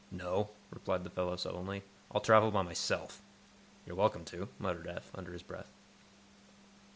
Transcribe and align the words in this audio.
"No," 0.09 0.49
replied 0.71 1.03
the 1.03 1.11
fellow, 1.11 1.35
sullenly. 1.35 1.83
"I'll 2.11 2.21
travel 2.21 2.49
by 2.49 2.63
myself." 2.63 3.21
"You're 3.85 3.95
welcome 3.95 4.25
to," 4.25 4.49
muttered 4.57 4.87
Eph, 4.87 5.11
under 5.13 5.31
his 5.31 5.43
breath. 5.43 5.71